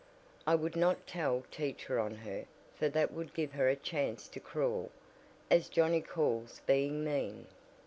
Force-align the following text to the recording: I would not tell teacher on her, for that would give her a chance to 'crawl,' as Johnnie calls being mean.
I 0.47 0.55
would 0.55 0.75
not 0.75 1.05
tell 1.05 1.43
teacher 1.51 1.99
on 1.99 2.15
her, 2.15 2.45
for 2.73 2.89
that 2.89 3.13
would 3.13 3.35
give 3.35 3.51
her 3.51 3.69
a 3.69 3.75
chance 3.75 4.27
to 4.29 4.39
'crawl,' 4.39 4.89
as 5.51 5.69
Johnnie 5.69 6.01
calls 6.01 6.59
being 6.65 7.03
mean. 7.03 7.45